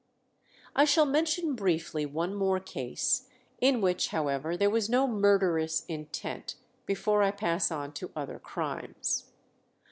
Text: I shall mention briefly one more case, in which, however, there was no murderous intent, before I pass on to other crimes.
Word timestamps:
I 0.75 0.83
shall 0.83 1.05
mention 1.05 1.53
briefly 1.53 2.07
one 2.07 2.33
more 2.33 2.59
case, 2.59 3.29
in 3.59 3.81
which, 3.81 4.07
however, 4.07 4.57
there 4.57 4.67
was 4.71 4.89
no 4.89 5.05
murderous 5.07 5.85
intent, 5.85 6.55
before 6.87 7.21
I 7.21 7.29
pass 7.29 7.69
on 7.69 7.91
to 7.93 8.09
other 8.15 8.39
crimes. 8.39 9.31